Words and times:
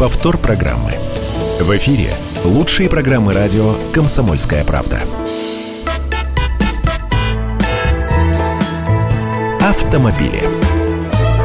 Повтор 0.00 0.38
программы. 0.38 0.92
В 1.60 1.76
эфире 1.76 2.14
лучшие 2.42 2.88
программы 2.88 3.34
радио 3.34 3.74
«Комсомольская 3.92 4.64
правда». 4.64 4.98
Автомобили. 9.60 10.40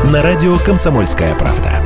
На 0.09 0.21
радио 0.21 0.57
«Комсомольская 0.59 1.35
правда» 1.35 1.85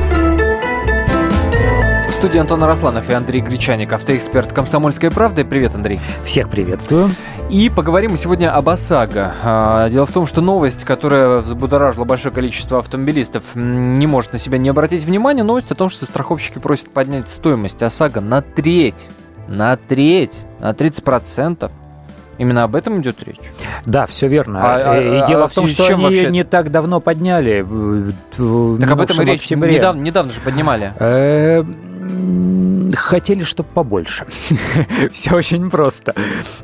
студии 2.20 2.38
Антон 2.38 2.62
Росланов 2.62 3.08
и 3.08 3.14
Андрей 3.14 3.40
Гречаник, 3.40 3.94
автоэксперт 3.94 4.52
«Комсомольской 4.52 5.10
правды». 5.10 5.42
Привет, 5.42 5.74
Андрей. 5.74 6.02
Всех 6.22 6.50
приветствую. 6.50 7.10
И 7.50 7.68
поговорим 7.68 8.12
мы 8.12 8.16
сегодня 8.16 8.54
об 8.54 8.68
ОСАГО. 8.68 9.34
А, 9.42 9.88
дело 9.90 10.06
в 10.06 10.12
том, 10.12 10.28
что 10.28 10.40
новость, 10.40 10.84
которая 10.84 11.40
взбудоражила 11.40 12.04
большое 12.04 12.32
количество 12.32 12.78
автомобилистов, 12.78 13.42
не 13.56 14.06
может 14.06 14.32
на 14.32 14.38
себя 14.38 14.56
не 14.56 14.68
обратить 14.68 15.02
внимания. 15.02 15.42
Новость 15.42 15.72
о 15.72 15.74
том, 15.74 15.90
что 15.90 16.04
страховщики 16.04 16.60
просят 16.60 16.90
поднять 16.90 17.28
стоимость 17.28 17.82
ОСАГО 17.82 18.20
на 18.20 18.40
треть. 18.40 19.08
На 19.48 19.76
треть. 19.76 20.46
На 20.60 20.74
30 20.74 21.02
процентов. 21.02 21.72
Именно 22.38 22.62
об 22.62 22.76
этом 22.76 23.00
идет 23.00 23.16
речь? 23.24 23.40
Да, 23.84 24.06
все 24.06 24.28
верно. 24.28 24.60
А, 24.62 24.96
э, 24.96 25.16
и 25.16 25.18
а, 25.18 25.26
дело 25.26 25.44
а 25.44 25.48
в 25.48 25.52
том, 25.52 25.66
что 25.66 25.88
они 25.88 26.02
вообще... 26.04 26.30
не 26.30 26.44
так 26.44 26.70
давно 26.70 27.00
подняли. 27.00 27.66
Так 28.78 28.90
об 28.92 29.00
этом 29.00 29.22
и 29.22 29.24
речь. 29.24 29.50
Недавно, 29.50 30.00
недавно 30.00 30.30
же 30.30 30.40
поднимали. 30.40 30.92
Хотели, 32.94 33.44
чтобы 33.44 33.68
побольше. 33.72 34.26
Все 35.12 35.34
очень 35.34 35.70
просто. 35.70 36.14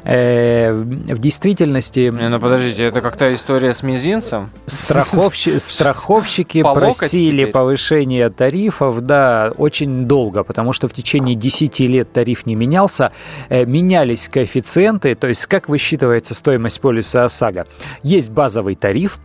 Э, 0.04 0.72
в 0.72 1.18
действительности... 1.18 2.10
Ну 2.10 2.40
подождите, 2.40 2.84
это 2.84 3.00
как-то 3.00 3.32
история 3.32 3.72
с 3.72 3.82
мизинцем? 3.82 4.50
Страховщики 4.66 6.62
просили 6.62 7.44
повышения 7.44 8.28
тарифов, 8.30 9.00
да, 9.02 9.52
очень 9.56 10.06
долго, 10.06 10.42
потому 10.42 10.72
что 10.72 10.88
в 10.88 10.92
течение 10.92 11.34
10 11.34 11.80
лет 11.80 12.12
тариф 12.12 12.46
не 12.46 12.54
менялся. 12.54 13.12
Э, 13.48 13.64
менялись 13.64 14.28
коэффициенты, 14.28 15.14
то 15.14 15.28
есть 15.28 15.46
как 15.46 15.68
высчитывается 15.68 16.34
стоимость 16.34 16.80
полиса 16.80 17.24
ОСАГО. 17.24 17.66
Есть 18.02 18.30
базовый 18.30 18.74
тариф, 18.74 19.18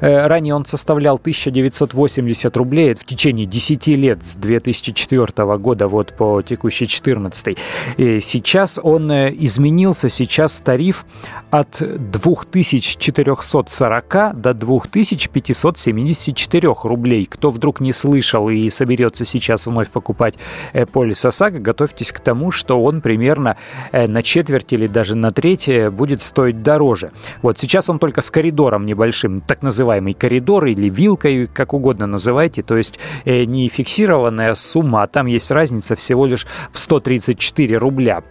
ранее 0.00 0.54
он 0.54 0.64
составлял 0.64 1.16
1980 1.16 2.56
рублей 2.56 2.94
в 2.94 3.04
течение 3.04 3.46
10 3.46 3.86
лет 3.88 4.24
с 4.24 4.36
2004 4.36 5.58
года 5.58 5.86
вот 5.86 6.14
по 6.14 6.40
текущий 6.42 6.86
14. 6.86 7.56
И 7.96 8.20
сейчас 8.20 8.78
он 8.82 9.10
э, 9.10 9.34
изменился, 9.38 10.08
сейчас 10.08 10.60
тариф 10.60 11.04
от 11.50 11.80
2440 11.80 14.40
до 14.40 14.54
2574 14.54 16.74
рублей. 16.84 17.26
Кто 17.26 17.50
вдруг 17.50 17.80
не 17.80 17.92
слышал 17.92 18.48
и 18.48 18.70
соберется 18.70 19.24
сейчас 19.24 19.66
вновь 19.66 19.90
покупать 19.90 20.34
э, 20.72 20.86
полис 20.86 21.24
ОСАГО, 21.24 21.58
готовьтесь 21.60 22.12
к 22.12 22.20
тому, 22.20 22.50
что 22.50 22.82
он 22.82 23.00
примерно 23.00 23.56
на 23.92 24.22
четверть 24.22 24.72
или 24.72 24.86
даже 24.86 25.14
на 25.14 25.30
треть 25.30 25.68
будет 25.90 26.22
стоить 26.22 26.62
дороже. 26.62 27.10
Вот 27.42 27.58
сейчас 27.58 27.90
он 27.90 27.98
только 27.98 28.20
с 28.20 28.30
коридором 28.30 28.86
небольшим, 28.86 29.40
так 29.40 29.57
называемый 29.62 30.14
коридор 30.14 30.66
или 30.66 30.88
вилкой, 30.88 31.46
как 31.46 31.74
угодно 31.74 32.06
называйте, 32.06 32.62
то 32.62 32.76
есть 32.76 32.98
э, 33.24 33.44
не 33.44 33.68
фиксированная 33.68 34.54
сумма, 34.54 35.02
а 35.02 35.06
там 35.06 35.26
есть 35.26 35.50
разница 35.50 35.96
всего 35.96 36.26
лишь 36.26 36.46
в 36.72 36.78
134 36.78 37.76
рубля. 37.76 38.22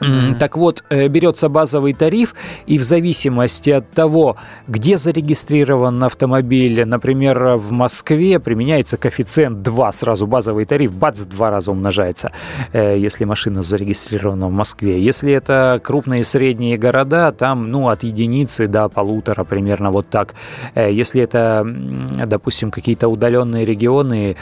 Mm-hmm. 0.00 0.38
Так 0.38 0.56
вот, 0.56 0.84
э, 0.90 1.08
берется 1.08 1.48
базовый 1.48 1.92
тариф, 1.92 2.34
и 2.66 2.78
в 2.78 2.82
зависимости 2.82 3.70
от 3.70 3.90
того, 3.90 4.36
где 4.68 4.96
зарегистрирован 4.96 6.02
автомобиль, 6.04 6.84
например, 6.84 7.56
в 7.56 7.72
Москве 7.72 8.38
применяется 8.40 8.96
коэффициент 8.96 9.62
2, 9.62 9.92
сразу 9.92 10.26
базовый 10.26 10.64
тариф, 10.64 10.92
бац, 10.92 11.20
в 11.20 11.26
два 11.26 11.50
раза 11.50 11.70
умножается, 11.70 12.32
э, 12.72 12.98
если 12.98 13.24
машина 13.24 13.62
зарегистрирована 13.62 14.48
в 14.48 14.52
Москве. 14.52 15.00
Если 15.00 15.32
это 15.32 15.80
крупные 15.82 16.20
и 16.20 16.24
средние 16.24 16.76
города, 16.76 17.32
там, 17.32 17.70
ну, 17.70 17.88
от 17.88 18.02
единицы 18.02 18.66
до 18.66 18.88
полутора, 18.88 19.44
примерно 19.44 19.90
вот 19.90 20.08
так. 20.08 20.34
Э, 20.74 20.90
если 20.90 21.22
это, 21.22 21.66
допустим, 22.26 22.70
какие-то 22.70 23.08
удаленные 23.08 23.64
регионы, 23.64 24.36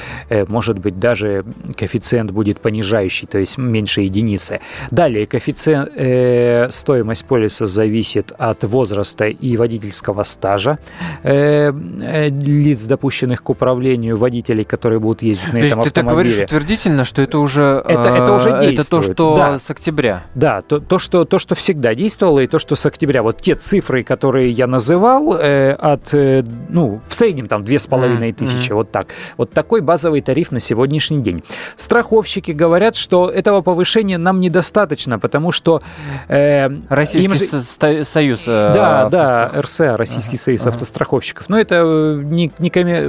может 0.48 0.78
быть, 0.78 0.98
даже 0.98 1.44
коэффициент 1.76 2.30
будет 2.30 2.60
понижающий, 2.60 3.26
то 3.26 3.38
есть 3.38 3.58
меньше 3.58 4.02
единицы. 4.02 4.60
Далее, 4.90 5.26
коэффициент 5.26 5.41
Коэффициент, 5.42 5.90
э, 5.96 6.70
стоимость 6.70 7.24
полиса 7.24 7.66
зависит 7.66 8.32
от 8.38 8.62
возраста 8.62 9.24
и 9.26 9.56
водительского 9.56 10.22
стажа 10.22 10.78
э, 11.24 11.72
э, 11.72 12.28
лиц, 12.28 12.84
допущенных 12.84 13.42
к 13.42 13.50
управлению, 13.50 14.16
водителей, 14.16 14.62
которые 14.62 15.00
будут 15.00 15.22
ездить 15.22 15.52
на 15.52 15.58
этом 15.58 15.80
автомобиле. 15.80 15.84
Ты 15.84 15.90
так 15.90 16.06
говоришь 16.06 16.38
утвердительно, 16.38 17.04
что 17.04 17.22
это 17.22 17.40
уже, 17.40 17.82
это, 17.84 18.08
это 18.08 18.32
уже 18.34 18.50
действует. 18.60 18.78
Это 18.78 18.90
то, 18.90 19.02
что 19.02 19.36
да. 19.36 19.58
с 19.58 19.68
октября. 19.70 20.22
Да, 20.36 20.62
то, 20.62 20.78
то, 20.78 21.00
что, 21.00 21.24
то, 21.24 21.40
что 21.40 21.56
всегда 21.56 21.96
действовало, 21.96 22.38
и 22.38 22.46
то, 22.46 22.60
что 22.60 22.76
с 22.76 22.86
октября. 22.86 23.24
Вот 23.24 23.40
те 23.40 23.56
цифры, 23.56 24.04
которые 24.04 24.50
я 24.50 24.68
называл, 24.68 25.34
э, 25.34 25.72
от, 25.72 26.14
э, 26.14 26.44
ну, 26.68 27.00
в 27.08 27.14
среднем 27.14 27.48
там 27.48 27.64
две 27.64 27.80
с 27.80 27.88
половиной 27.88 28.32
тысячи, 28.32 28.70
mm-hmm. 28.70 28.74
вот 28.74 28.92
так. 28.92 29.08
Вот 29.36 29.50
такой 29.50 29.80
базовый 29.80 30.20
тариф 30.20 30.52
на 30.52 30.60
сегодняшний 30.60 31.20
день. 31.20 31.42
Страховщики 31.76 32.52
говорят, 32.52 32.94
что 32.94 33.28
этого 33.28 33.60
повышения 33.60 34.18
нам 34.18 34.38
недостаточно, 34.38 35.18
потому 35.18 35.31
что... 35.52 35.82
Э, 36.28 36.68
Российский 36.88 37.32
им... 37.32 38.04
союз 38.04 38.42
э, 38.46 38.72
Да, 38.74 39.08
да, 39.08 39.50
РСА, 39.60 39.96
Российский 39.96 40.36
ага, 40.36 40.42
союз 40.42 40.60
ага. 40.62 40.70
автостраховщиков. 40.70 41.48
Но 41.48 41.58
это 41.58 41.76
э, 41.76 42.22
не, 42.24 42.52
не, 42.58 42.70
коми... 42.70 43.08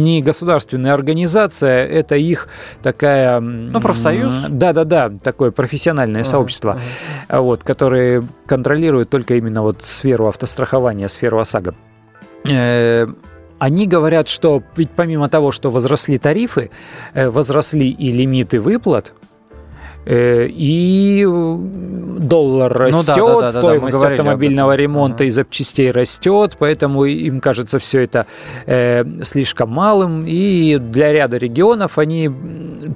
не 0.00 0.22
государственная 0.22 0.94
организация, 0.94 1.86
это 1.86 2.16
их 2.16 2.48
такая... 2.82 3.40
Ну, 3.40 3.80
профсоюз? 3.80 4.34
Да-да-да, 4.48 5.12
такое 5.22 5.50
профессиональное 5.50 6.22
ага, 6.22 6.30
сообщество, 6.30 6.78
ага. 7.28 7.40
Вот, 7.40 7.62
которое 7.62 8.24
контролирует 8.46 9.10
только 9.10 9.34
именно 9.34 9.62
вот 9.62 9.82
сферу 9.82 10.26
автострахования, 10.28 11.08
сферу 11.08 11.38
ОСАГО 11.38 11.74
э, 12.48 13.06
они 13.58 13.86
говорят, 13.86 14.28
что 14.28 14.62
ведь 14.76 14.90
помимо 14.90 15.28
того, 15.28 15.52
что 15.52 15.70
возросли 15.70 16.18
тарифы, 16.18 16.70
э, 17.14 17.30
возросли 17.30 17.88
и 17.88 18.12
лимиты 18.12 18.60
выплат, 18.60 19.12
и 20.06 21.26
доллар 22.18 22.72
растет, 22.72 23.16
ну, 23.16 23.40
да, 23.40 23.40
да, 23.40 23.52
да, 23.52 23.60
стоимость 23.60 24.00
да, 24.00 24.06
автомобильного 24.08 24.76
ремонта 24.76 25.24
и 25.24 25.30
запчастей 25.30 25.90
растет, 25.90 26.56
поэтому 26.58 27.04
им 27.04 27.40
кажется 27.40 27.78
все 27.78 28.00
это 28.00 28.26
э, 28.66 29.04
слишком 29.22 29.70
малым. 29.70 30.24
И 30.26 30.78
для 30.78 31.12
ряда 31.12 31.36
регионов 31.36 31.98
они, 31.98 32.30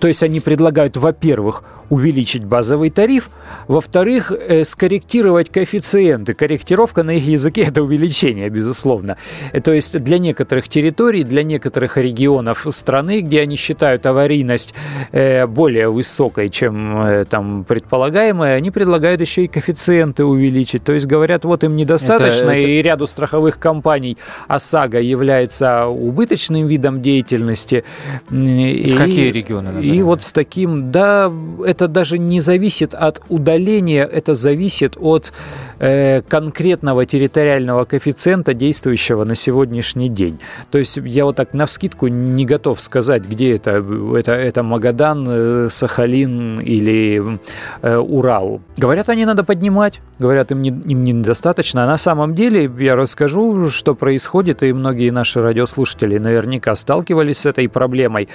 то 0.00 0.08
есть 0.08 0.22
они 0.22 0.40
предлагают, 0.40 0.96
во-первых, 0.96 1.62
увеличить 1.90 2.44
базовый 2.44 2.90
тариф, 2.90 3.30
во-вторых, 3.66 4.30
э, 4.32 4.64
скорректировать 4.64 5.50
коэффициенты. 5.50 6.34
Корректировка 6.34 7.02
на 7.02 7.12
их 7.12 7.24
языке– 7.24 7.62
это 7.68 7.82
увеличение, 7.82 8.50
безусловно. 8.50 9.16
Э, 9.52 9.60
то 9.60 9.72
есть 9.72 9.98
для 9.98 10.18
некоторых 10.18 10.68
территорий, 10.68 11.24
для 11.24 11.42
некоторых 11.42 11.96
регионов 11.96 12.66
страны, 12.70 13.20
где 13.20 13.40
они 13.40 13.56
считают 13.56 14.04
аварийность 14.06 14.74
э, 15.12 15.46
более 15.46 15.88
высокой, 15.88 16.50
чем 16.50 16.97
там 17.28 17.64
предполагаемая, 17.64 18.56
они 18.56 18.70
предлагают 18.70 19.20
еще 19.20 19.44
и 19.44 19.48
коэффициенты 19.48 20.24
увеличить. 20.24 20.84
То 20.84 20.92
есть 20.92 21.06
говорят, 21.06 21.44
вот 21.44 21.64
им 21.64 21.76
недостаточно, 21.76 22.50
это, 22.50 22.58
это... 22.58 22.68
и 22.68 22.82
ряду 22.82 23.06
страховых 23.06 23.58
компаний 23.58 24.16
ОСАГО 24.46 25.00
является 25.00 25.86
убыточным 25.86 26.66
видом 26.66 27.02
деятельности. 27.02 27.84
И, 28.30 28.94
Какие 28.96 29.30
регионы? 29.30 29.72
Например? 29.72 29.94
И 29.94 30.02
вот 30.02 30.22
с 30.22 30.32
таким, 30.32 30.90
да, 30.90 31.32
это 31.64 31.88
даже 31.88 32.18
не 32.18 32.40
зависит 32.40 32.94
от 32.94 33.20
удаления, 33.28 34.04
это 34.04 34.34
зависит 34.34 34.96
от 34.98 35.32
э, 35.32 35.67
конкретного 35.78 37.06
территориального 37.06 37.84
коэффициента, 37.84 38.54
действующего 38.54 39.24
на 39.24 39.34
сегодняшний 39.34 40.08
день. 40.08 40.38
То 40.70 40.78
есть 40.78 40.96
я 40.96 41.24
вот 41.24 41.36
так 41.36 41.54
на 41.54 41.66
вскидку 41.66 42.08
не 42.08 42.44
готов 42.44 42.80
сказать, 42.80 43.22
где 43.24 43.56
это. 43.56 43.84
Это, 44.16 44.32
это 44.32 44.62
Магадан, 44.62 45.26
э, 45.28 45.68
Сахалин 45.70 46.60
или 46.60 47.38
э, 47.82 47.96
Урал. 47.96 48.60
Говорят, 48.76 49.08
они 49.08 49.24
надо 49.24 49.44
поднимать. 49.44 50.00
Говорят, 50.18 50.50
им, 50.50 50.62
не, 50.62 50.70
им 50.70 51.04
недостаточно. 51.04 51.84
А 51.84 51.86
на 51.86 51.98
самом 51.98 52.34
деле 52.34 52.70
я 52.78 52.96
расскажу, 52.96 53.70
что 53.70 53.94
происходит, 53.94 54.62
и 54.62 54.72
многие 54.72 55.10
наши 55.10 55.40
радиослушатели 55.40 56.18
наверняка 56.18 56.74
сталкивались 56.74 57.38
с 57.38 57.46
этой 57.46 57.68
проблемой 57.68 58.28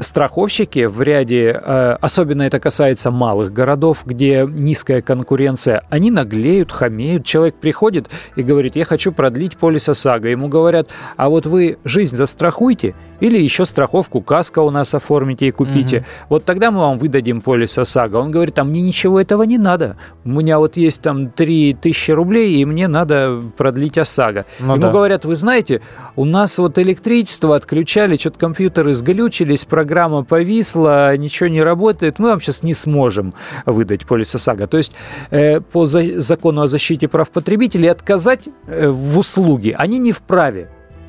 страховщики 0.00 0.86
в 0.86 1.02
ряде, 1.02 1.60
э, 1.62 1.96
особенно 2.00 2.42
это 2.42 2.60
касается 2.60 3.10
малых 3.10 3.52
городов, 3.52 4.02
где 4.04 4.46
низкая 4.48 5.02
конкуренция, 5.02 5.82
они 5.90 6.10
наглеют, 6.10 6.67
хамеют. 6.72 7.24
Человек 7.24 7.56
приходит 7.56 8.08
и 8.36 8.42
говорит, 8.42 8.76
я 8.76 8.84
хочу 8.84 9.12
продлить 9.12 9.56
полис 9.56 9.88
ОСАГО. 9.88 10.28
Ему 10.28 10.48
говорят, 10.48 10.88
а 11.16 11.28
вот 11.28 11.46
вы 11.46 11.78
жизнь 11.84 12.16
застрахуйте, 12.16 12.94
Или 13.20 13.40
еще 13.40 13.64
страховку 13.64 14.20
КАСКО 14.20 14.60
у 14.60 14.70
нас 14.70 14.94
оформите 14.94 15.48
и 15.48 15.50
купите. 15.50 15.98
Угу. 15.98 16.06
Вот 16.28 16.44
тогда 16.44 16.70
мы 16.70 16.80
вам 16.80 16.98
выдадим 16.98 17.40
полис 17.40 17.76
ОСАГО. 17.78 18.16
Он 18.16 18.30
говорит, 18.30 18.58
а 18.58 18.64
мне 18.64 18.80
ничего 18.80 19.20
этого 19.20 19.42
не 19.42 19.58
надо. 19.58 19.96
У 20.24 20.30
меня 20.30 20.58
вот 20.58 20.76
есть 20.76 21.02
там 21.02 21.30
3000 21.30 22.10
рублей, 22.12 22.56
и 22.56 22.64
мне 22.64 22.88
надо 22.88 23.42
продлить 23.56 23.98
ОСАГО. 23.98 24.44
Ну, 24.60 24.74
Ему 24.74 24.82
да. 24.82 24.90
говорят, 24.90 25.24
вы 25.24 25.36
знаете, 25.36 25.80
у 26.16 26.24
нас 26.24 26.58
вот 26.58 26.78
электричество 26.78 27.56
отключали, 27.56 28.16
что-то 28.16 28.38
компьютеры 28.38 28.94
сглючились, 28.94 29.64
программа 29.64 30.24
повисла, 30.24 31.16
ничего 31.16 31.48
не 31.48 31.62
работает, 31.62 32.18
мы 32.18 32.28
вам 32.28 32.40
сейчас 32.40 32.62
не 32.62 32.74
сможем 32.74 33.34
выдать 33.66 34.06
полис 34.06 34.34
ОСАГО. 34.34 34.66
То 34.66 34.76
есть 34.76 34.92
э, 35.30 35.60
по 35.60 35.84
за- 35.86 36.20
закону 36.20 36.62
о 36.62 36.66
защите 36.66 37.08
прав 37.08 37.30
потребителей 37.30 37.90
отказать 37.90 38.48
э, 38.66 38.88
в 38.88 39.18
услуге 39.18 39.74
они 39.76 39.98
не 39.98 40.12
вправе 40.12 40.68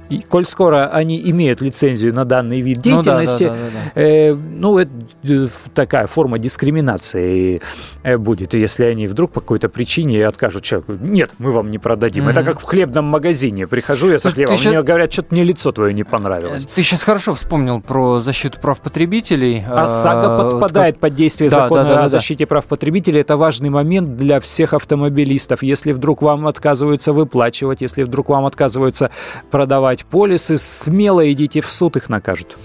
и, 0.09 0.21
коль 0.21 0.45
скоро 0.45 0.87
они 0.87 1.19
имеют 1.29 1.61
лицензию 1.61 2.13
на 2.13 2.25
данный 2.25 2.61
вид 2.61 2.79
деятельности, 2.79 3.43
ну, 3.43 3.49
да, 3.49 3.55
да, 3.55 3.61
да, 3.61 3.69
да, 3.69 3.91
да. 3.95 4.01
Э, 4.01 4.33
ну 4.33 4.77
это 4.77 4.91
э, 5.23 5.47
такая 5.73 6.07
форма 6.07 6.39
дискриминации 6.39 7.61
э, 8.03 8.17
будет, 8.17 8.53
если 8.53 8.85
они 8.85 9.07
вдруг 9.07 9.31
по 9.31 9.41
какой-то 9.41 9.69
причине 9.69 10.25
откажут 10.25 10.63
человеку, 10.63 10.93
нет, 10.99 11.31
мы 11.37 11.51
вам 11.51 11.71
не 11.71 11.77
продадим. 11.79 12.27
Mm-hmm. 12.27 12.31
Это 12.31 12.43
как 12.43 12.59
в 12.59 12.63
хлебном 12.63 13.05
магазине. 13.05 13.67
Прихожу 13.67 14.09
я 14.09 14.19
со 14.19 14.29
хлебом, 14.29 14.53
мне 14.53 14.63
сейчас... 14.63 14.83
говорят, 14.83 15.13
что-то 15.13 15.27
мне 15.31 15.43
лицо 15.43 15.71
твое 15.71 15.93
не 15.93 16.03
понравилось. 16.03 16.67
Ты 16.73 16.83
сейчас 16.83 17.03
хорошо 17.03 17.35
вспомнил 17.35 17.81
про 17.81 18.21
защиту 18.21 18.59
прав 18.59 18.79
потребителей. 18.79 19.63
А 19.69 19.87
САГА 19.87 20.49
подпадает 20.49 20.99
под 20.99 21.15
действие 21.15 21.49
да, 21.49 21.61
закона 21.61 21.83
да, 21.83 21.95
да, 21.95 22.03
о 22.05 22.09
защите 22.09 22.45
прав 22.45 22.65
потребителей. 22.65 23.21
Это 23.21 23.37
важный 23.37 23.69
момент 23.69 24.17
для 24.17 24.39
всех 24.39 24.73
автомобилистов. 24.73 25.63
Если 25.63 25.91
вдруг 25.91 26.21
вам 26.21 26.47
отказываются 26.47 27.13
выплачивать, 27.13 27.81
если 27.81 28.03
вдруг 28.03 28.29
вам 28.29 28.45
отказываются 28.45 29.11
продавать 29.51 29.98
покупать 29.99 30.05
полисы, 30.05 30.57
смело 30.57 31.31
идите 31.31 31.61
в 31.61 31.69
суд, 31.69 31.95
их 31.95 32.09
накажут. 32.09 32.57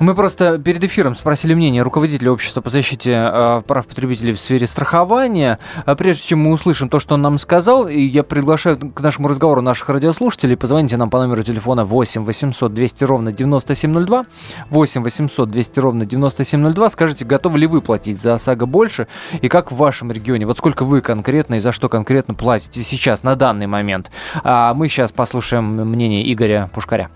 Мы 0.00 0.14
просто 0.14 0.58
перед 0.58 0.82
эфиром 0.82 1.14
спросили 1.14 1.54
мнение 1.54 1.82
руководителя 1.82 2.32
общества 2.32 2.60
по 2.60 2.70
защите 2.70 3.12
э, 3.12 3.62
прав 3.66 3.86
потребителей 3.86 4.32
в 4.32 4.40
сфере 4.40 4.66
страхования. 4.66 5.58
А 5.84 5.94
прежде 5.94 6.28
чем 6.28 6.40
мы 6.40 6.52
услышим 6.52 6.88
то, 6.88 6.98
что 6.98 7.14
он 7.14 7.22
нам 7.22 7.38
сказал, 7.38 7.88
я 7.88 8.22
приглашаю 8.22 8.78
к 8.78 9.00
нашему 9.00 9.28
разговору 9.28 9.60
наших 9.60 9.88
радиослушателей, 9.90 10.56
позвоните 10.56 10.96
нам 10.96 11.10
по 11.10 11.18
номеру 11.18 11.42
телефона 11.42 11.84
8 11.84 12.24
800 12.24 12.72
200 12.72 13.04
ровно 13.04 13.32
9702, 13.32 14.26
8 14.70 15.02
800 15.02 15.50
200 15.50 15.80
ровно 15.80 16.06
9702, 16.06 16.90
скажите, 16.90 17.24
готовы 17.24 17.58
ли 17.58 17.66
вы 17.66 17.82
платить 17.82 18.20
за 18.20 18.34
ОСАГО 18.34 18.66
больше, 18.66 19.06
и 19.40 19.48
как 19.48 19.72
в 19.72 19.76
вашем 19.76 20.10
регионе, 20.10 20.46
вот 20.46 20.58
сколько 20.58 20.84
вы 20.84 21.00
конкретно 21.00 21.56
и 21.56 21.58
за 21.58 21.72
что 21.72 21.88
конкретно 21.88 22.34
платите 22.34 22.82
сейчас, 22.82 23.22
на 23.22 23.36
данный 23.36 23.66
момент. 23.66 24.10
А 24.42 24.74
мы 24.74 24.88
сейчас 24.88 25.12
послушаем 25.12 25.64
мнение 25.64 26.30
Игоря 26.32 26.70
Пушкаря. 26.72 27.10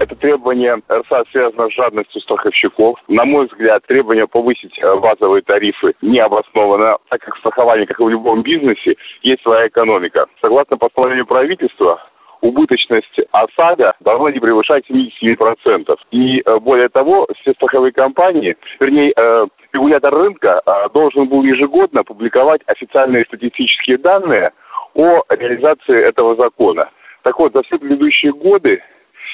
Это 0.00 0.16
требование 0.16 0.80
РСА 0.90 1.24
связано 1.30 1.68
с 1.68 1.74
жадностью 1.74 2.22
страховщиков. 2.22 2.98
На 3.06 3.26
мой 3.26 3.46
взгляд, 3.46 3.84
требование 3.86 4.26
повысить 4.26 4.72
э, 4.78 4.96
базовые 4.96 5.42
тарифы 5.42 5.92
не 6.00 6.18
обосновано, 6.20 6.96
так 7.10 7.20
как 7.20 7.36
в 7.36 7.38
страховании, 7.40 7.84
как 7.84 8.00
и 8.00 8.04
в 8.04 8.08
любом 8.08 8.42
бизнесе, 8.42 8.96
есть 9.20 9.42
своя 9.42 9.68
экономика. 9.68 10.24
Согласно 10.40 10.78
постановлению 10.78 11.26
правительства, 11.26 12.02
убыточность 12.40 13.14
ОСАГО 13.30 13.92
должна 14.00 14.30
не 14.32 14.40
превышать 14.40 14.88
77%. 14.90 15.94
И 16.12 16.40
э, 16.40 16.58
более 16.60 16.88
того, 16.88 17.28
все 17.38 17.52
страховые 17.52 17.92
компании, 17.92 18.56
вернее, 18.80 19.12
э, 19.14 19.46
регулятор 19.74 20.14
рынка 20.14 20.62
должен 20.94 21.28
был 21.28 21.42
ежегодно 21.42 22.04
публиковать 22.04 22.62
официальные 22.64 23.26
статистические 23.26 23.98
данные 23.98 24.52
о 24.94 25.24
реализации 25.28 26.02
этого 26.02 26.36
закона. 26.36 26.88
Так 27.22 27.38
вот, 27.38 27.52
за 27.52 27.62
все 27.64 27.78
предыдущие 27.78 28.32
годы 28.32 28.82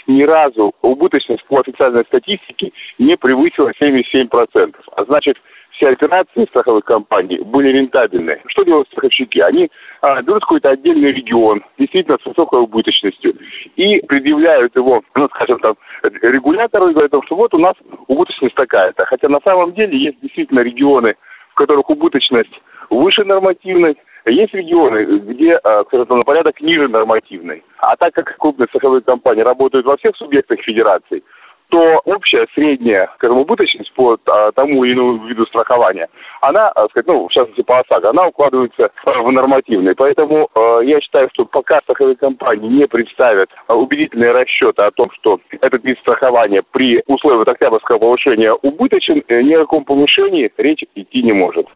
ни 0.06 0.23
разу 0.23 0.75
убыточность 0.82 1.44
по 1.47 1.61
официальной 1.61 2.05
статистике 2.05 2.73
не 2.99 3.17
превысила 3.17 3.73
77%. 3.81 4.75
А 4.97 5.05
значит, 5.05 5.37
все 5.76 5.88
операции 5.88 6.47
страховых 6.47 6.85
компаний 6.85 7.38
были 7.38 7.69
рентабельны. 7.69 8.41
Что 8.47 8.64
делают 8.64 8.88
страховщики? 8.88 9.38
Они 9.41 9.70
а, 10.00 10.23
берут 10.23 10.43
какой-то 10.43 10.70
отдельный 10.70 11.12
регион, 11.12 11.62
действительно 11.79 12.19
с 12.23 12.26
высокой 12.26 12.61
убыточностью, 12.61 13.35
и 13.76 14.00
предъявляют 14.06 14.75
его, 14.75 15.03
ну, 15.14 15.29
скажем 15.29 15.58
там, 15.61 15.76
регулятору 16.03 16.88
и 16.88 16.93
говорят, 16.93 17.12
что 17.26 17.37
вот 17.37 17.53
у 17.55 17.58
нас 17.58 17.75
убыточность 18.06 18.55
такая-то. 18.55 19.05
Хотя 19.05 19.29
на 19.29 19.41
самом 19.44 19.75
деле 19.75 19.99
есть 19.99 20.20
действительно 20.20 20.61
регионы, 20.61 21.14
которых 21.56 21.91
убыточность 21.91 22.61
выше 22.91 23.25
нормативной, 23.25 23.97
есть 24.26 24.55
регионы, 24.55 25.05
где, 25.05 25.56
а, 25.56 25.85
скажем, 25.85 26.19
на 26.19 26.25
порядок 26.25 26.61
ниже 26.61 26.88
нормативной. 26.88 27.62
А 27.79 27.97
так 27.97 28.14
как 28.14 28.37
крупные 28.38 28.67
страховые 28.69 29.03
компании 29.03 29.43
работают 29.43 29.87
во 29.87 29.97
всех 29.97 30.17
субъектах 30.17 30.61
федерации, 30.61 31.23
то 31.68 32.00
общая 32.04 32.46
средняя, 32.54 33.10
скажем, 33.16 33.38
убыточность 33.38 33.92
по 33.94 34.18
а, 34.26 34.52
тому 34.52 34.84
или 34.84 34.94
иному 34.94 35.26
виду 35.26 35.46
страхования, 35.46 36.08
она, 36.40 36.68
а, 36.68 36.88
сказать, 36.88 37.06
ну, 37.06 37.28
в 37.28 37.32
частности, 37.32 37.62
по 37.62 37.80
ОСАГО, 37.80 38.10
она 38.10 38.26
укладывается 38.26 38.90
в 39.04 39.30
нормативный. 39.30 39.94
Поэтому 39.94 40.48
э, 40.54 40.80
я 40.84 41.00
считаю, 41.00 41.28
что 41.32 41.44
пока 41.44 41.80
страховые 41.80 42.16
компании 42.16 42.68
не 42.68 42.86
представят 42.86 43.50
убедительные 43.68 44.32
расчеты 44.32 44.82
о 44.82 44.90
том, 44.90 45.10
что 45.12 45.40
этот 45.60 45.84
вид 45.84 45.98
страхования 46.00 46.62
при 46.70 47.02
условиях 47.06 47.48
октябрьского 47.48 47.98
повышения 47.98 48.52
убыточен, 48.52 49.22
э, 49.28 49.42
ни 49.42 49.54
о 49.54 49.60
каком 49.60 49.84
повышении 49.84 50.50
речь 50.56 50.84
идти 50.94 51.22
не 51.22 51.32
может. 51.32 51.66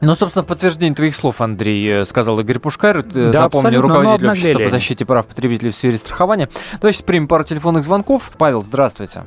Ну, 0.00 0.14
собственно, 0.14 0.44
в 0.44 0.46
подтверждение 0.46 0.94
твоих 0.94 1.16
слов, 1.16 1.40
Андрей, 1.40 2.00
э, 2.00 2.04
сказал 2.04 2.38
Игорь 2.40 2.58
Пушкарь, 2.58 2.98
э, 2.98 3.30
да, 3.30 3.44
напомню, 3.44 3.80
руководитель 3.80 4.28
общества 4.28 4.60
по 4.60 4.68
защите 4.68 5.06
прав 5.06 5.26
потребителей 5.26 5.70
в 5.70 5.76
сфере 5.76 5.96
страхования. 5.96 6.48
Давайте 6.80 7.02
примем 7.02 7.28
пару 7.28 7.44
телефонных 7.44 7.84
звонков. 7.84 8.30
Павел, 8.38 8.62
здравствуйте. 8.62 9.22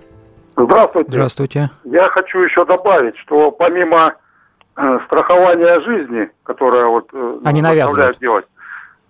Здравствуйте. 0.66 1.12
Здравствуйте. 1.12 1.70
Я 1.86 2.10
хочу 2.10 2.40
еще 2.40 2.66
добавить, 2.66 3.18
что 3.18 3.52
помимо 3.52 4.16
э, 4.76 5.00
страхования 5.06 5.80
жизни, 5.82 6.30
которое 6.44 6.86
вот 6.86 7.10
э, 7.14 7.40
они 7.46 7.62
навязывают 7.62 8.20
делать, 8.20 8.46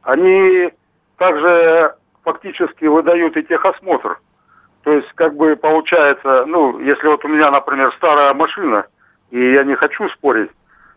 они 0.04 0.72
также 1.18 1.96
фактически 2.24 2.86
выдают 2.86 3.36
и 3.38 3.44
техосмотр. 3.44 4.20
То 4.84 4.92
есть, 4.92 5.12
как 5.16 5.36
бы 5.36 5.56
получается, 5.56 6.46
ну, 6.46 6.80
если 6.80 7.08
вот 7.08 7.24
у 7.26 7.28
меня, 7.28 7.52
например, 7.52 7.94
старая 7.98 8.34
машина, 8.34 8.86
и 9.32 9.54
я 9.54 9.64
не 9.64 9.76
хочу 9.76 10.08
спорить, 10.10 10.52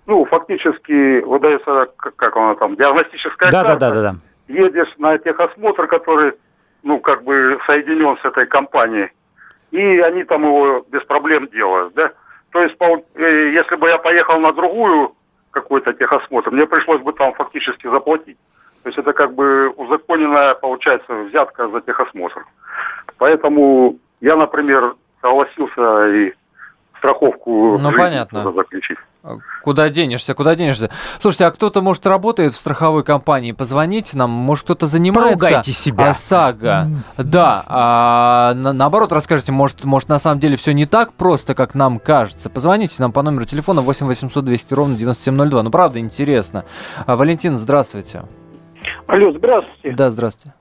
ну, 0.07 0.25
фактически 0.25 1.21
выдается, 1.21 1.89
как, 1.97 2.17
как 2.17 2.37
она 2.37 2.55
там, 2.55 2.77
диагностическая 2.77 3.51
да, 3.51 3.65
карта. 3.65 3.79
Да, 3.79 3.89
да, 3.91 3.95
да, 3.95 4.13
да. 4.13 4.19
Едешь 4.49 4.93
на 4.99 5.19
техосмотр, 5.19 5.87
который, 5.87 6.35
ну, 6.83 7.01
как 7.01 7.25
бы 7.25 7.59
соединен 7.67 8.17
с 8.19 8.25
этой 8.25 8.47
компанией, 8.47 9.11
и 9.73 10.01
они 10.01 10.23
там 10.25 10.45
его 10.45 10.85
без 10.89 11.03
проблем 11.03 11.49
делают, 11.49 11.95
да. 11.95 12.13
То 12.51 12.63
есть, 12.63 12.77
э, 12.79 13.51
если 13.53 13.77
бы 13.77 13.89
я 13.89 13.99
поехал 13.99 14.39
на 14.39 14.53
другую 14.53 15.15
какой-то 15.51 15.93
техосмотр, 15.95 16.51
мне 16.51 16.67
пришлось 16.67 17.01
бы 17.01 17.13
там 17.13 17.33
фактически 17.33 17.89
заплатить. 17.89 18.37
То 18.83 18.89
есть 18.89 18.99
это 18.99 19.13
как 19.13 19.35
бы 19.35 19.71
узаконенная, 19.71 20.55
получается, 20.55 21.15
взятка 21.15 21.69
за 21.69 21.81
техосмотр. 21.81 22.45
Поэтому 23.19 23.99
я, 24.21 24.37
например, 24.37 24.95
согласился 25.21 26.09
и 26.09 26.35
страховку 26.99 27.79
ну, 27.79 27.93
понятно. 27.93 28.53
заключить. 28.53 28.99
Куда 29.62 29.88
денешься, 29.88 30.34
куда 30.34 30.56
денешься? 30.56 30.91
Слушайте, 31.20 31.44
а 31.46 31.52
кто-то, 31.52 31.81
может, 31.81 32.05
работает 32.06 32.52
в 32.52 32.56
страховой 32.56 33.05
компании? 33.05 33.52
Позвоните 33.52 34.19
нам, 34.19 34.31
может, 34.31 34.64
кто-то 34.64 34.88
занимается 34.88 35.38
Поругайте 35.38 35.72
себя. 35.72 36.10
ОСАГО. 36.10 36.88
Да, 37.19 37.62
а, 37.67 38.55
на, 38.55 38.72
наоборот, 38.72 39.12
расскажите, 39.12 39.52
может, 39.52 39.84
может, 39.84 40.08
на 40.08 40.19
самом 40.19 40.41
деле 40.41 40.56
все 40.56 40.72
не 40.72 40.86
так 40.86 41.12
просто, 41.12 41.55
как 41.55 41.76
нам 41.76 42.00
кажется. 42.00 42.50
Позвоните 42.50 42.96
нам 42.98 43.12
по 43.12 43.22
номеру 43.22 43.44
телефона 43.44 43.81
8 43.82 44.06
800 44.06 44.44
200 44.44 44.74
ровно 44.74 44.96
9702. 44.96 45.62
Ну, 45.62 45.70
правда, 45.70 46.00
интересно. 46.00 46.64
А, 47.06 47.14
Валентин, 47.14 47.56
здравствуйте. 47.58 48.22
Алло, 49.06 49.31
здравствуйте. 49.32 49.96
Да, 49.96 50.10
здравствуйте. 50.10 50.56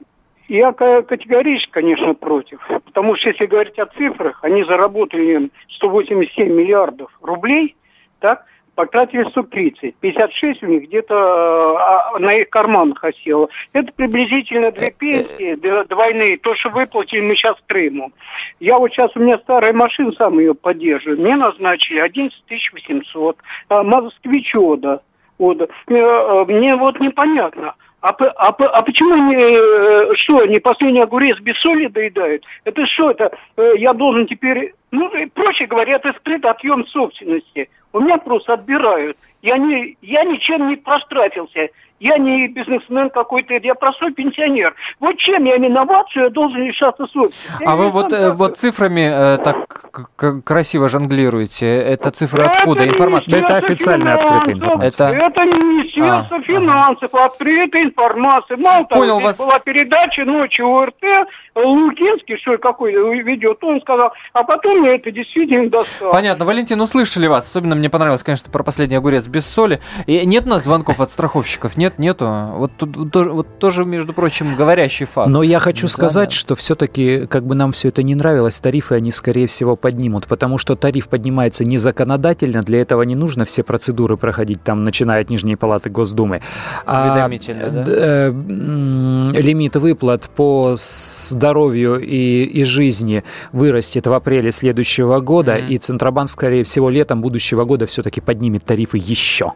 Я 0.48 0.74
категорически, 0.74 1.72
конечно, 1.72 2.14
против. 2.14 2.60
Потому 2.86 3.16
что 3.16 3.30
если 3.30 3.46
говорить 3.46 3.80
о 3.80 3.86
цифрах, 3.86 4.40
они 4.44 4.64
заработали 4.66 5.50
187 5.78 6.54
миллиардов 6.54 7.10
рублей, 7.22 7.76
так, 8.20 8.46
потратили 8.76 9.24
130. 9.30 9.96
56 9.96 10.64
у 10.64 10.68
них 10.68 10.84
где-то 10.84 11.16
а, 11.16 12.20
на 12.20 12.34
их 12.34 12.50
карманах 12.50 13.04
осело. 13.04 13.50
Это 13.74 13.92
приблизительно 13.94 14.72
две 14.72 14.92
пенсии 14.92 15.56
двойные, 15.86 16.38
то, 16.38 16.56
что 16.56 16.70
выплатили 16.70 17.22
мы 17.22 17.36
сейчас 17.36 17.56
Крыму. 17.68 18.12
Я 18.60 18.78
вот 18.78 18.92
сейчас, 18.92 19.12
у 19.16 19.20
меня 19.20 19.38
старая 19.40 19.74
машина, 19.74 20.12
сам 20.14 20.40
ее 20.40 20.54
поддерживаю. 20.54 21.20
Мне 21.20 21.36
назначили 21.36 22.00
11 22.00 22.36
800. 22.50 23.38
А, 23.70 23.84
москвичу, 23.84 24.76
да. 24.78 25.02
Вот. 25.38 25.62
Э, 25.62 25.68
э, 25.90 26.46
мне 26.46 26.76
вот 26.76 27.00
непонятно. 27.00 27.74
А, 28.02 28.10
а, 28.10 28.48
а 28.48 28.82
почему 28.82 29.32
э, 29.32 30.16
что, 30.16 30.46
не 30.46 30.60
последний 30.60 31.02
огурец 31.02 31.40
без 31.40 31.58
соли 31.60 31.88
доедают? 31.88 32.44
Это 32.64 32.86
что, 32.86 33.12
это 33.12 33.32
я 33.76 33.94
должен 33.94 34.28
теперь 34.28 34.74
Ну, 34.92 35.10
проще 35.34 35.66
говоря, 35.66 35.96
это 35.96 36.14
скрыт 36.20 36.46
отъем 36.46 36.86
собственности. 36.88 37.70
У 37.94 38.00
меня 38.00 38.18
просто 38.18 38.54
отбирают. 38.54 39.18
Я, 39.42 39.58
не, 39.58 39.98
я 40.02 40.24
ничем 40.24 40.70
не 40.70 40.76
проштрафился. 40.76 41.70
Я 42.02 42.18
не 42.18 42.48
бизнесмен 42.48 43.12
какой-то, 43.12 43.54
я 43.54 43.76
простой 43.76 44.12
пенсионер. 44.12 44.74
Вот 45.00 45.18
чем 45.18 45.46
я 45.46 45.58
виноват, 45.58 46.10
что 46.10 46.22
я 46.22 46.30
должен 46.32 46.64
лишаться 46.64 47.06
собственности? 47.06 47.64
А 47.64 47.76
вы 47.76 47.90
вот, 47.90 48.12
э, 48.12 48.34
вот 48.34 48.58
цифрами 48.58 49.36
э, 49.36 49.38
так 49.38 50.44
красиво 50.44 50.90
жонглируете. 50.90 51.68
Это 51.68 52.10
цифры 52.10 52.46
это 52.46 52.62
откуда? 52.62 52.88
Информация? 52.88 53.40
Это 53.40 53.58
официально 53.58 54.16
открытая 54.16 54.56
информация. 54.56 55.10
Это, 55.12 55.26
это 55.26 55.44
Министерство 55.44 56.38
а, 56.38 56.42
финансов, 56.42 57.14
ага. 57.14 57.26
открытая 57.26 57.84
информация. 57.84 58.58
Мало 58.58 58.86
того, 58.86 59.02
Понял 59.02 59.20
вас. 59.20 59.38
была 59.38 59.60
передача 59.60 60.26
ночью 60.26 60.68
ОРТ, 60.68 61.04
Лукинский, 61.54 62.38
что 62.38 62.58
какой 62.58 62.94
ведет, 63.22 63.64
он 63.64 63.80
сказал, 63.82 64.12
а 64.34 64.44
потом 64.44 64.81
мне 64.82 64.96
это 64.96 65.12
действительно 65.12 65.70
достало. 65.70 66.12
Понятно. 66.12 66.46
Валентин, 66.46 66.82
услышали 66.82 67.28
вас. 67.28 67.48
Особенно 67.48 67.76
мне 67.76 67.90
понравилось, 67.90 68.24
конечно, 68.24 68.52
про 68.52 68.64
последний 68.64 68.96
огурец 68.96 69.28
без 69.28 69.46
соли. 69.46 69.80
И 70.08 70.26
нет 70.26 70.46
у 70.46 70.50
нас 70.50 70.64
звонков 70.64 71.00
от 71.00 71.12
страховщиков? 71.12 71.78
Нет, 71.78 72.00
нету. 72.00 72.28
Вот 72.56 72.72
тут 72.78 73.16
вот 73.16 73.60
тоже, 73.60 73.86
между 73.86 74.14
прочим, 74.14 74.56
говорящий 74.56 75.06
факт. 75.06 75.30
Но 75.30 75.44
я 75.44 75.60
хочу 75.60 75.88
сказать, 75.88 76.32
что 76.32 76.56
все-таки, 76.56 77.28
как 77.28 77.46
бы 77.46 77.56
нам 77.56 77.72
все 77.72 77.90
это 77.90 78.04
не 78.04 78.16
нравилось, 78.16 78.60
тарифы 78.60 78.96
они, 78.96 79.12
скорее 79.12 79.48
всего, 79.48 79.76
поднимут, 79.76 80.28
потому 80.28 80.58
что 80.58 80.76
тариф 80.76 81.08
поднимается 81.08 81.64
не 81.66 81.78
законодательно, 81.78 82.64
для 82.64 82.82
этого 82.82 83.04
не 83.04 83.16
нужно 83.16 83.46
все 83.46 83.64
процедуры 83.64 84.18
проходить, 84.18 84.64
там, 84.64 84.84
начиная 84.84 85.22
от 85.22 85.30
Нижней 85.30 85.56
Палаты 85.56 85.90
Госдумы. 85.90 86.42
А, 86.86 87.28
да? 87.30 87.86
Э, 87.88 88.32
лимит 88.32 89.76
выплат 89.76 90.30
по 90.30 90.76
здоровью 90.78 92.00
и, 92.00 92.44
и 92.44 92.64
жизни 92.64 93.24
вырастет 93.52 94.08
в 94.08 94.14
апреле 94.14 94.52
следующего 94.72 95.20
года, 95.20 95.58
mm-hmm. 95.58 95.68
и 95.68 95.78
Центробанк, 95.78 96.30
скорее 96.30 96.64
всего, 96.64 96.90
летом 96.90 97.22
будущего 97.22 97.66
года 97.66 97.86
все-таки 97.86 98.22
поднимет 98.22 98.64
тарифы 98.64 98.98
еще. 98.98 99.52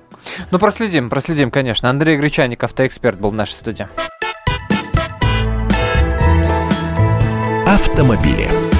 Ну, 0.52 0.60
проследим, 0.60 1.10
проследим, 1.10 1.52
конечно. 1.52 1.90
Андрей 1.90 2.18
Гречаник, 2.18 2.64
автоэксперт, 2.64 3.18
был 3.18 3.30
в 3.32 3.34
нашей 3.34 3.54
студии. 3.54 3.88
Автомобили. 7.66 8.75